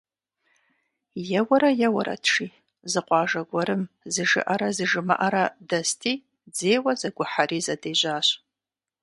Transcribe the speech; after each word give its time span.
Еуэрэ-еуэрэт, 1.39 2.23
жи, 2.31 2.47
зы 2.91 3.01
къуажэ 3.07 3.41
гуэрым 3.49 3.83
зы 4.13 4.23
Жыӏэрэ 4.29 4.69
зы 4.75 4.85
Жумыӏэрэ 4.91 5.45
дэсти, 5.69 6.13
дзейуэ 6.53 6.93
зэгухьэри, 6.99 7.59
зэдежьащ. 7.65 8.27